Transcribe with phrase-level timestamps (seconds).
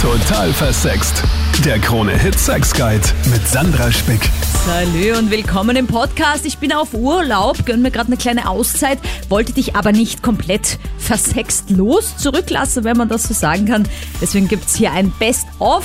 [0.00, 1.22] Total versext.
[1.62, 4.30] Der Krone Hit Sex Guide mit Sandra Spick.
[4.64, 6.46] Salü und willkommen im Podcast.
[6.46, 10.78] Ich bin auf Urlaub, gönn mir gerade eine kleine Auszeit, wollte dich aber nicht komplett
[10.96, 13.86] versext los zurücklassen, wenn man das so sagen kann.
[14.22, 15.84] Deswegen gibt's hier ein Best-of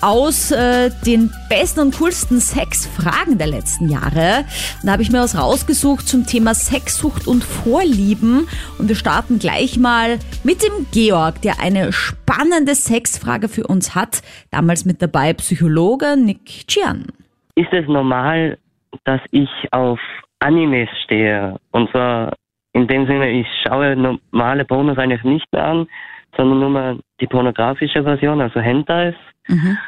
[0.00, 4.44] aus äh, den besten und coolsten Sexfragen der letzten Jahre.
[4.84, 8.48] Da habe ich mir was rausgesucht zum Thema Sexsucht und Vorlieben.
[8.78, 14.22] Und wir starten gleich mal mit dem Georg, der eine spannende Sexfrage für uns hat.
[14.50, 17.06] Damals mit dabei Psychologe Nick Chian.
[17.54, 18.58] Ist es normal,
[19.04, 19.98] dass ich auf
[20.38, 21.56] Animes stehe?
[21.72, 22.32] Und zwar
[22.72, 25.88] in dem Sinne, ich schaue normale Pornos eigentlich nicht mehr an,
[26.36, 29.14] sondern nur mal die pornografische Version, also Hentais.
[29.48, 29.78] Mhm.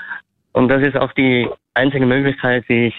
[0.53, 2.95] Und das ist auch die einzige Möglichkeit, wie ich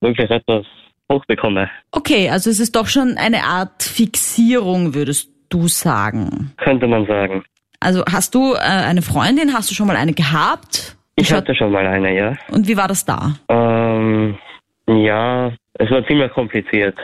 [0.00, 0.64] wirklich etwas
[1.10, 1.68] hochbekomme.
[1.90, 6.52] Okay, also es ist doch schon eine Art Fixierung, würdest du sagen.
[6.58, 7.44] Könnte man sagen.
[7.80, 10.96] Also hast du äh, eine Freundin, hast du schon mal eine gehabt?
[11.16, 12.34] Ich Schaut- hatte schon mal eine, ja.
[12.50, 13.34] Und wie war das da?
[13.48, 14.38] Ähm,
[14.86, 16.96] ja, es war ziemlich kompliziert.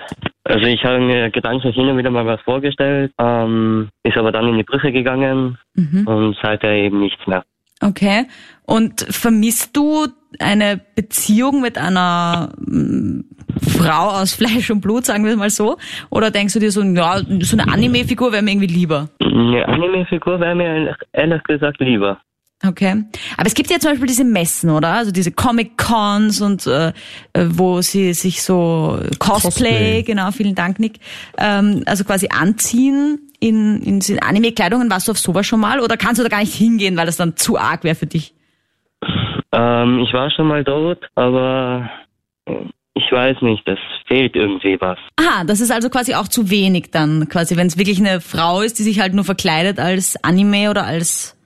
[0.44, 4.48] Also ich habe mir gedanklich hin und wieder mal was vorgestellt, ähm, ist aber dann
[4.48, 6.06] in die Brüche gegangen Mhm.
[6.06, 7.44] und seither eben nichts mehr.
[7.80, 8.26] Okay.
[8.64, 13.20] Und vermisst du eine Beziehung mit einer mm,
[13.78, 15.78] Frau aus Fleisch und Blut, sagen wir es mal so?
[16.10, 19.08] Oder denkst du dir so, ja, so eine Anime-Figur wäre mir irgendwie lieber?
[19.20, 22.20] Eine Anime-Figur wäre mir ehrlich- gesagt lieber.
[22.66, 23.04] Okay.
[23.36, 24.88] Aber es gibt ja zum Beispiel diese Messen, oder?
[24.94, 26.88] Also diese Comic-Cons und äh,
[27.32, 30.02] äh, wo sie sich so Cosplay, Cosplay.
[30.02, 30.98] genau, vielen Dank, Nick,
[31.38, 34.90] ähm, also quasi anziehen in, in, in Anime-Kleidungen.
[34.90, 35.80] Warst du auf sowas schon mal?
[35.80, 38.34] Oder kannst du da gar nicht hingehen, weil das dann zu arg wäre für dich?
[39.52, 41.90] Ähm, ich war schon mal dort, aber
[42.94, 44.98] ich weiß nicht, es fehlt irgendwie was.
[45.16, 48.60] Aha, das ist also quasi auch zu wenig dann, quasi, wenn es wirklich eine Frau
[48.60, 51.37] ist, die sich halt nur verkleidet als Anime oder als,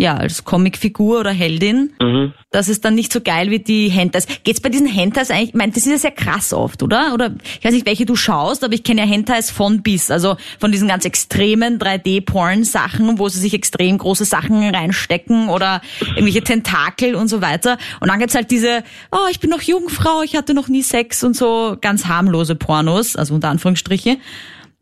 [0.00, 1.92] ja, als Comicfigur oder Heldin.
[2.00, 2.32] Mhm.
[2.52, 4.28] Das ist dann nicht so geil wie die Hentais.
[4.44, 7.12] Geht's bei diesen Hentais eigentlich, ich meine, das ist ja sehr krass oft, oder?
[7.14, 10.36] Oder ich weiß nicht, welche du schaust, aber ich kenne ja Hentais von bis, also
[10.60, 17.16] von diesen ganz extremen 3D-Porn-Sachen, wo sie sich extrem große Sachen reinstecken oder irgendwelche Tentakel
[17.16, 17.76] und so weiter.
[18.00, 21.24] Und dann gibt's halt diese, oh, ich bin noch Jungfrau, ich hatte noch nie Sex
[21.24, 24.18] und so ganz harmlose Pornos, also unter Anführungsstriche.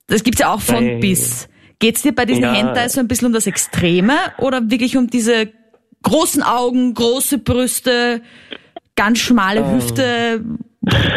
[0.08, 0.98] Das gibt's ja auch von Hey.
[1.00, 1.48] bis.
[1.78, 2.52] Geht's dir bei diesen Ja.
[2.54, 5.48] Hentais so ein bisschen um das Extreme oder wirklich um diese
[6.02, 8.20] großen Augen, große Brüste,
[8.94, 9.74] ganz schmale Ähm.
[9.74, 10.40] Hüfte?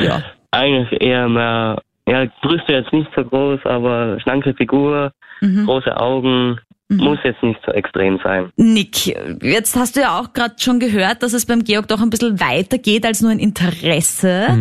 [0.01, 0.23] Ja.
[0.51, 5.11] Eigentlich eher mehr, ja, Brüste jetzt nicht so groß, aber schlanke Figur,
[5.41, 5.65] Mhm.
[5.65, 6.59] große Augen,
[6.91, 8.49] muss jetzt nicht so extrem sein.
[8.55, 9.05] Nick,
[9.43, 12.39] jetzt hast du ja auch gerade schon gehört, dass es beim Georg doch ein bisschen
[12.39, 14.57] weiter geht als nur ein Interesse,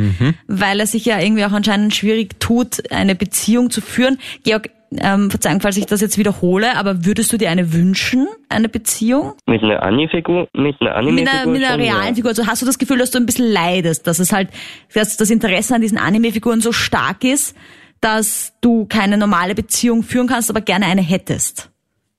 [0.47, 4.19] weil er sich ja irgendwie auch anscheinend schwierig tut, eine Beziehung zu führen.
[4.45, 8.69] Georg, ähm, Verzeihung, falls ich das jetzt wiederhole, aber würdest du dir eine wünschen, eine
[8.69, 9.35] Beziehung?
[9.47, 12.15] Mit einer Anime-Figur, mit einer Anime-Figur einer, mit einer schon, realen.
[12.15, 12.31] Figur.
[12.31, 14.49] Also hast du das Gefühl, dass du ein bisschen leidest, dass es halt,
[14.95, 17.57] dass das Interesse an diesen Anime-Figuren so stark ist,
[18.01, 21.71] dass du keine normale Beziehung führen kannst, aber gerne eine hättest.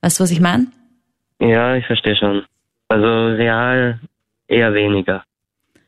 [0.02, 0.68] Weißt du, was ich meine?
[1.42, 2.44] Ja, ich verstehe schon.
[2.90, 4.00] Also real
[4.48, 5.24] eher weniger.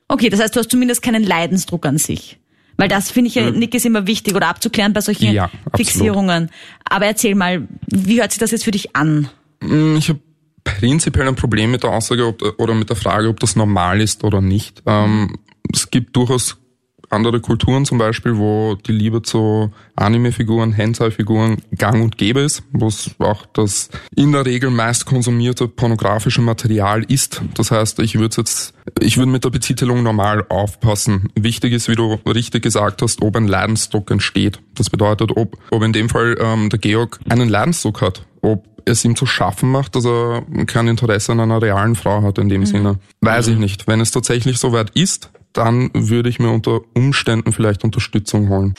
[0.07, 2.39] Okay, das heißt, du hast zumindest keinen Leidensdruck an sich.
[2.77, 5.49] Weil das finde ich ja, Nick, ist immer wichtig oder abzuklären bei solchen Ja.
[5.75, 6.49] Fixierungen.
[6.83, 9.29] Aber erzähl mal, wie hört sich das jetzt für dich an?
[9.61, 10.19] Mm, Ich habe
[10.63, 14.23] prinzipiell ein Problem mit der Aussage ob, oder mit der Frage, ob das normal ist
[14.23, 14.81] oder nicht.
[14.85, 15.37] Ähm,
[15.73, 16.57] es gibt durchaus
[17.11, 22.87] andere Kulturen zum Beispiel, wo die Liebe zu Anime-Figuren, Hentai-Figuren gang und gäbe ist, wo
[22.87, 27.41] es auch das in der Regel meist konsumierte pornografische Material ist.
[27.55, 31.29] Das heißt, ich würde jetzt, ich würde mit der Betitelung normal aufpassen.
[31.35, 34.59] Wichtig ist, wie du richtig gesagt hast, ob ein Leidensdruck entsteht.
[34.75, 39.05] Das bedeutet, ob, ob in dem Fall ähm, der Georg einen Leidensdruck hat, ob es
[39.05, 42.65] ihm zu schaffen macht, dass er kein Interesse an einer realen Frau hat in dem
[42.65, 42.99] Sinne.
[43.21, 43.87] Weiß ich nicht.
[43.87, 48.73] Wenn es tatsächlich soweit ist, dann würde ich mir unter Umständen vielleicht Unterstützung holen.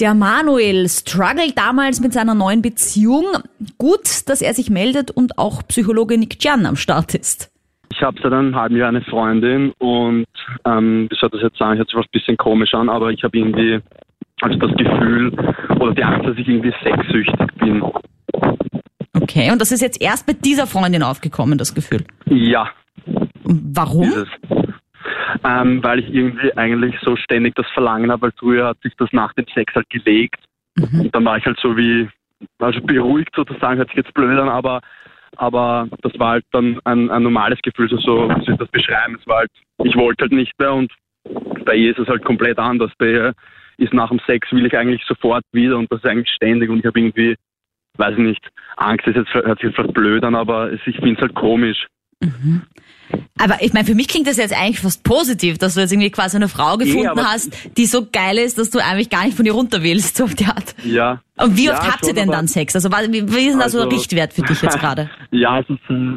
[0.00, 3.24] Der Manuel struggelt damals mit seiner neuen Beziehung.
[3.78, 7.50] Gut, dass er sich meldet und auch Psychologe Nick Jan am Start ist.
[7.92, 10.26] Ich habe seit einem halben Jahr eine Freundin und
[10.64, 13.10] ähm, wie soll ich das jetzt sagen, hört sich was ein bisschen komisch an, aber
[13.10, 13.80] ich habe irgendwie
[14.40, 15.32] also das Gefühl
[15.78, 17.82] oder die Angst, dass ich irgendwie sexsüchtig bin.
[19.14, 22.04] Okay, und das ist jetzt erst mit dieser Freundin aufgekommen, das Gefühl.
[22.26, 22.70] Ja,
[23.44, 24.04] Warum?
[24.04, 24.28] ist es.
[25.44, 29.08] Ähm, weil ich irgendwie eigentlich so ständig das Verlangen habe, weil früher hat sich das
[29.12, 30.38] nach dem Sex halt gelegt.
[30.78, 32.08] Und dann war ich halt so wie,
[32.58, 34.80] also beruhigt sozusagen, hört sich jetzt blöd an, aber,
[35.36, 39.26] aber das war halt dann ein, ein normales Gefühl, so, so wie das beschreiben, es
[39.26, 39.50] war halt,
[39.84, 40.92] ich wollte halt nicht mehr und
[41.64, 42.90] bei ihr ist es halt komplett anders.
[42.98, 43.34] Bei ihr
[43.78, 46.78] ist nach dem Sex will ich eigentlich sofort wieder und das ist eigentlich ständig und
[46.78, 47.36] ich habe irgendwie
[47.98, 51.12] weiß ich nicht, Angst ist jetzt, hört sich jetzt vielleicht blöd an, aber ich finde
[51.12, 51.86] es halt komisch.
[53.38, 56.10] Aber ich meine, für mich klingt das jetzt eigentlich fast positiv, dass du jetzt irgendwie
[56.10, 59.36] quasi eine Frau gefunden aber- hast, die so geil ist, dass du eigentlich gar nicht
[59.36, 60.74] von ihr runter willst, so auf die Art.
[60.84, 61.20] Ja.
[61.36, 62.74] Und wie Ja, oft habt ihr denn dann Sex?
[62.74, 65.10] Also wie, ist denn da so der Also- Richtwert für dich jetzt gerade?
[65.30, 66.16] Ja, also sie-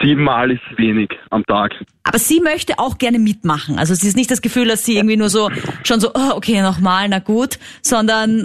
[0.00, 1.72] siebenmal ist wenig am Tag.
[2.04, 3.78] Aber sie möchte auch gerne mitmachen.
[3.78, 5.50] Also sie ist nicht das Gefühl, dass sie irgendwie nur so
[5.84, 8.40] schon so, oh, okay, nochmal, na gut, sondern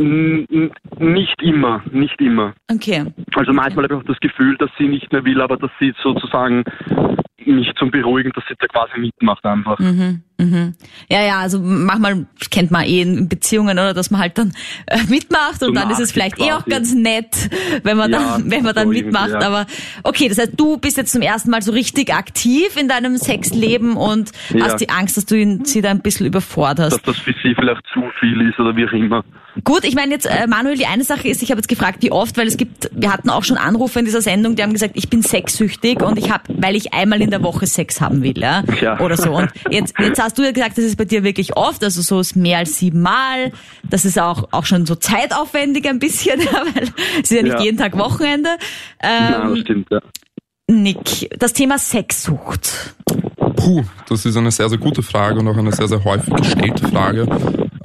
[0.50, 2.54] N- Nicht immer, nicht immer.
[2.72, 3.06] okay.
[3.36, 5.94] Also manchmal habe ich auch das Gefühl, dass sie nicht mehr will, aber dass sie
[6.04, 6.64] sozusagen
[7.46, 9.80] mich zum Beruhigen, dass sie da quasi mitmacht einfach.
[9.80, 10.22] Mhm.
[10.40, 14.54] Ja, ja, also manchmal kennt man eh in Beziehungen, oder, dass man halt dann
[14.86, 16.70] äh, mitmacht und So dann ist es vielleicht eh auch quasi.
[16.70, 17.50] ganz nett,
[17.84, 19.32] wenn man Ja, dann, wenn man dann so irgendwie, mitmacht.
[19.32, 19.42] ja.
[19.42, 19.66] Aber
[20.04, 23.98] okay, das heißt, du bist jetzt zum ersten Mal so richtig aktiv in deinem Sexleben
[23.98, 24.66] und Ja.
[24.66, 26.92] hast die Angst, dass du ihn, sie da ein bisschen überforderst.
[26.98, 29.24] Dass das für sie vielleicht zu viel ist oder wie auch immer.
[29.64, 32.12] Gut, ich meine jetzt, äh, Manuel, die eine Sache ist, ich habe jetzt gefragt, wie
[32.12, 34.92] oft, weil es gibt, wir hatten auch schon Anrufe in dieser Sendung, die haben gesagt,
[34.96, 38.38] ich bin sexsüchtig und ich habe, weil ich einmal in der Woche Sex haben will,
[38.38, 39.00] ja, Ja.
[39.00, 39.32] oder so.
[39.36, 42.20] Und jetzt, jetzt hast du ja gesagt, das ist bei dir wirklich oft, also so
[42.20, 43.52] ist mehr als siebenmal.
[43.90, 47.54] Das ist auch auch schon so zeitaufwendig ein bisschen, ja, weil es ist ja nicht
[47.54, 47.62] Ja.
[47.62, 48.50] jeden Tag Wochenende.
[49.02, 50.00] Nein, das Ähm, stimmt, ja.
[50.70, 52.94] Nick, das Thema Sexsucht.
[53.56, 56.88] Puh, das ist eine sehr, sehr gute Frage und auch eine sehr, sehr häufig gestellte
[56.90, 57.26] Frage.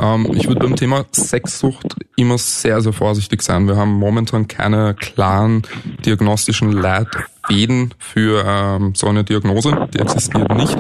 [0.01, 3.69] Ähm, ich würde beim Thema Sexsucht immer sehr, sehr vorsichtig sein.
[3.69, 5.63] Wir haben momentan keine klaren
[6.05, 6.73] diagnostischen
[7.53, 9.89] Leitfäden für ähm, so eine Diagnose.
[9.95, 10.77] Die existiert nicht.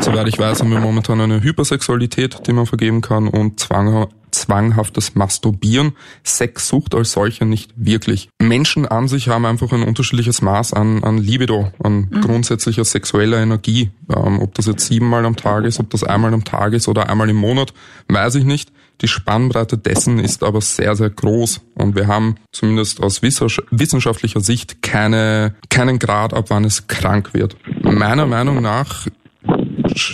[0.00, 5.14] Soweit ich weiß, haben wir momentan eine Hypersexualität, die man vergeben kann und zwang, zwanghaftes
[5.14, 5.92] Masturbieren.
[6.24, 8.28] Sexsucht als solche nicht wirklich.
[8.40, 13.90] Menschen an sich haben einfach ein unterschiedliches Maß an, an Libido, an grundsätzlicher sexueller Energie.
[14.14, 17.08] Ähm, ob das jetzt siebenmal am Tag ist, ob das einmal am Tag ist oder
[17.08, 17.72] einmal im Monat,
[18.08, 18.72] weiß ich nicht.
[19.00, 21.60] Die Spannbreite dessen ist aber sehr, sehr groß.
[21.74, 27.34] Und wir haben zumindest aus wissensch- wissenschaftlicher Sicht keine, keinen Grad, ab wann es krank
[27.34, 27.56] wird.
[27.82, 29.06] Meiner Meinung nach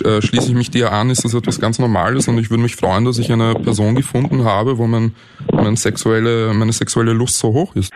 [0.04, 2.76] äh, schließe ich mich dir an, ist das etwas ganz Normales und ich würde mich
[2.76, 5.14] freuen, dass ich eine Person gefunden habe, wo mein,
[5.52, 7.92] mein sexuelle, meine sexuelle Lust so hoch ist.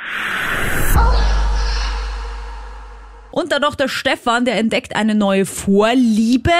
[3.30, 6.52] Und dann noch der Stefan, der entdeckt eine neue Vorliebe.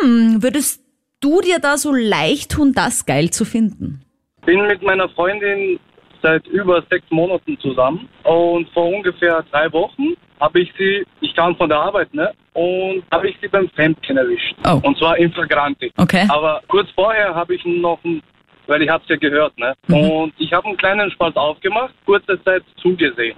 [0.00, 0.80] Hm, würdest
[1.24, 4.04] du dir da so leicht tun, das geil zu finden?
[4.44, 5.78] bin mit meiner Freundin
[6.22, 11.54] seit über sechs Monaten zusammen und vor ungefähr drei Wochen habe ich sie, ich kam
[11.56, 14.54] von der Arbeit, ne, und habe ich sie beim Fremdgehen erwischt.
[14.66, 14.80] Oh.
[14.82, 15.92] Und zwar in Flagranti.
[15.96, 16.26] Okay.
[16.28, 18.22] Aber kurz vorher habe ich noch, ein,
[18.66, 22.62] weil ich es ja gehört, ne, und ich habe einen kleinen Spalt aufgemacht, kurze Zeit
[22.80, 23.36] zugesehen.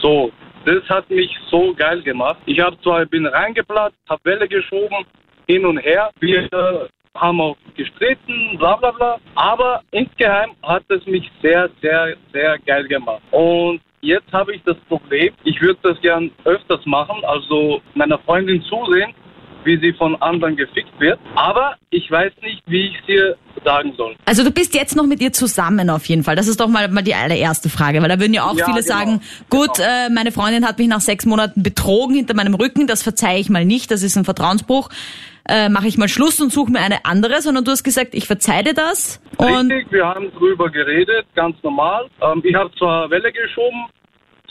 [0.00, 0.30] So,
[0.64, 2.38] das hat mich so geil gemacht.
[2.46, 5.04] Ich habe zwar bin reingeplatzt, habe Welle geschoben,
[5.46, 6.10] hin und her.
[6.20, 6.88] Wir äh,
[7.20, 9.18] haben auch gestritten, bla bla bla.
[9.34, 13.22] Aber insgeheim hat es mich sehr, sehr, sehr geil gemacht.
[13.30, 18.62] Und jetzt habe ich das Problem, ich würde das gern öfters machen, also meiner Freundin
[18.62, 19.14] zusehen,
[19.64, 21.18] wie sie von anderen gefickt wird.
[21.34, 24.16] Aber ich weiß nicht, wie ich es ihr sagen soll.
[24.24, 26.34] Also du bist jetzt noch mit ihr zusammen auf jeden Fall.
[26.34, 28.82] Das ist doch mal, mal die allererste Frage, weil da würden ja auch Ja, viele
[28.82, 28.88] genau.
[28.96, 29.20] sagen,
[29.50, 33.38] gut, äh, meine Freundin hat mich nach sechs Monaten betrogen hinter meinem Rücken, das verzeihe
[33.38, 34.88] ich mal nicht, das ist ein Vertrauensbruch.
[35.48, 38.26] Äh, Mache ich mal Schluss und suche mir eine andere, sondern du hast gesagt, ich
[38.26, 39.20] verzeih dir das.
[39.38, 42.06] Und Richtig, wir haben drüber geredet, ganz normal.
[42.20, 43.86] Ähm, ich habe zwar Welle geschoben,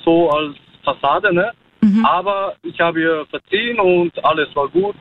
[0.04, 1.52] so als Fassade, ne?
[2.04, 4.96] Aber ich habe ihr verziehen und alles war gut.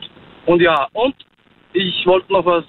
[0.47, 1.15] Und ja, und
[1.73, 2.65] ich wollte noch was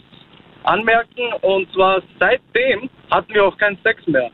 [0.63, 4.31] anmerken und zwar seitdem hatten wir auch keinen Sex mehr.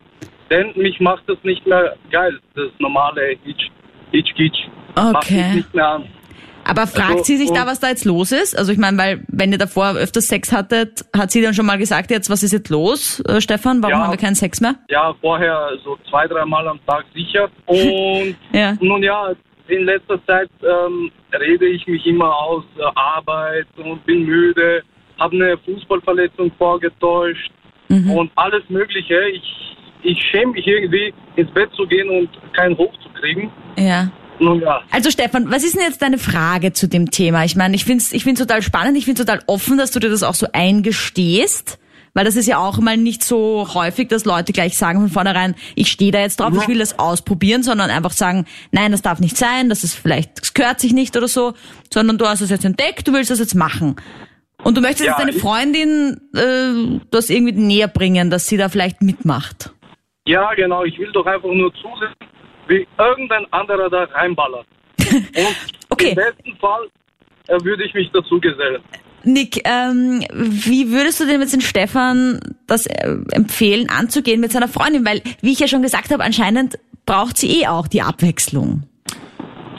[0.49, 3.69] Denn mich macht das nicht mehr geil, das normale Hitch,
[4.11, 4.57] Hitch, Hitch.
[4.95, 5.43] Macht Okay.
[5.47, 6.03] mich nicht mehr an.
[6.65, 8.57] Aber fragt Also, sie sich da, was da jetzt los ist?
[8.57, 11.77] Also ich meine, weil wenn ihr davor öfters Sex hattet, hat sie dann schon mal
[11.77, 13.81] gesagt, jetzt was ist jetzt los, äh, Stefan?
[13.81, 14.03] Warum Ja.
[14.03, 14.75] haben wir keinen Sex mehr?
[14.89, 17.49] Ja, vorher so zwei, dreimal am Tag sicher.
[17.65, 18.73] Und Ja.
[18.81, 19.31] Nun ja,
[19.67, 24.83] in letzter Zeit ähm, rede ich mich immer aus äh, Arbeit und bin müde,
[25.19, 27.51] habe eine Fußballverletzung vorgetäuscht
[27.89, 29.19] und alles Mögliche.
[29.29, 33.51] Ich, ich schäme mich irgendwie, ins Bett zu gehen und keinen Hoch zu kriegen.
[33.77, 34.09] Ja.
[34.39, 37.45] Nun ja, Also Stefan, was ist denn jetzt deine Frage zu dem Thema?
[37.45, 39.99] Ich meine, ich finde es ich find's total spannend, ich finde total offen, dass du
[39.99, 41.79] dir das auch so eingestehst.
[42.13, 45.53] Weil das ist ja auch mal nicht so häufig, dass Leute gleich sagen von vornherein,
[45.75, 49.19] ich stehe da jetzt drauf, ich will das ausprobieren, sondern einfach sagen, nein, das darf
[49.19, 51.55] nicht sein, das ist vielleicht, das gehört sich nicht oder so,
[51.93, 53.97] sondern du hast es jetzt entdeckt, du willst das jetzt machen.
[54.63, 58.69] Und du möchtest Ja, jetzt deine Freundin äh, das irgendwie näher bringen, dass sie da
[58.69, 59.71] vielleicht mitmacht.
[60.25, 62.13] ja genau, ich will doch einfach nur zusehen,
[62.67, 64.65] wie irgendein anderer da reinballert.
[65.09, 65.55] Und
[65.89, 66.09] Okay.
[66.09, 66.87] im besten Fall
[67.47, 68.81] äh, würde ich mich dazu gesellen.
[69.23, 74.67] Nick, ähm, wie würdest du denn jetzt den Stefan das äh, empfehlen, anzugehen mit seiner
[74.67, 75.05] Freundin?
[75.05, 78.83] Weil, wie ich ja schon gesagt habe, anscheinend braucht sie eh auch die Abwechslung.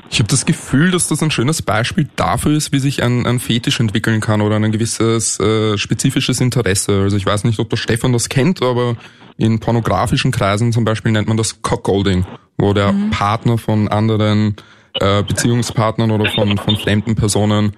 [0.09, 3.41] Ich habe das Gefühl, dass das ein schönes Beispiel dafür ist, wie sich ein, ein
[3.41, 7.03] Fetisch entwickeln kann oder ein gewisses äh, spezifisches Interesse.
[7.03, 8.97] Also ich weiß nicht, ob der Stefan das kennt, aber
[9.37, 12.25] in pornografischen Kreisen zum Beispiel nennt man das Cockgolding,
[12.57, 13.11] wo der mhm.
[13.11, 14.57] Partner von anderen
[14.95, 17.77] äh, Beziehungspartnern oder von, von fremden Personen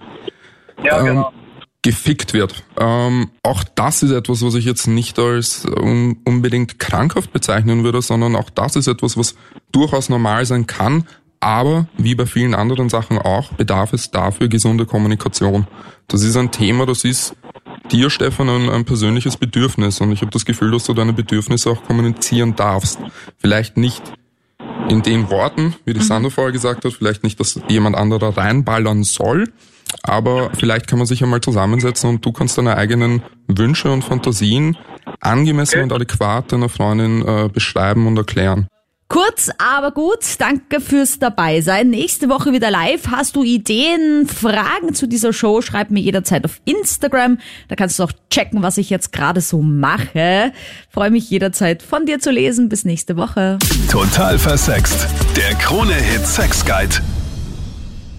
[0.85, 1.33] ja, ähm, genau.
[1.83, 2.63] gefickt wird.
[2.79, 8.03] Ähm, auch das ist etwas, was ich jetzt nicht als un unbedingt krankhaft bezeichnen würde,
[8.03, 9.35] sondern auch das ist etwas, was
[9.73, 11.05] durchaus normal sein kann,
[11.41, 15.67] aber wie bei vielen anderen Sachen auch, bedarf es dafür gesunde Kommunikation.
[16.09, 17.37] Das ist ein Thema, das ist
[17.91, 20.01] dir, Stefan, ein, ein persönliches Bedürfnis.
[20.01, 22.99] Und ich habe das Gefühl, dass du deine Bedürfnisse auch kommunizieren darfst.
[23.39, 24.03] Vielleicht nicht
[24.89, 26.05] in den Worten, wie die mhm.
[26.05, 29.53] Sandra vorher gesagt hat, vielleicht nicht, dass jemand anderer reinballern soll,
[30.03, 34.77] aber vielleicht kann man sich einmal zusammensetzen und du kannst deine eigenen Wünsche und Fantasien
[35.21, 35.83] angemessen okay.
[35.83, 38.69] und adäquat deiner Freundin äh, beschreiben und erklären.
[39.11, 40.19] Kurz, aber gut.
[40.39, 41.89] Danke fürs Dabeisein.
[41.89, 43.09] Nächste Woche wieder live.
[43.11, 45.63] Hast du Ideen, Fragen zu dieser Show?
[45.63, 47.39] Schreib mir jederzeit auf Instagram.
[47.69, 50.53] Da kannst du auch checken, was ich jetzt gerade so mache.
[50.91, 52.69] Freue mich jederzeit von dir zu lesen.
[52.69, 53.59] Bis nächste Woche.
[53.91, 55.07] Total versext.
[55.35, 56.97] Der Krone-Hit Sex Guide.